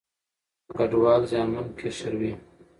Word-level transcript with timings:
کډوال 0.75 1.21
زیانمن 1.31 1.67
قشر 1.79 2.13
وي. 2.19 2.31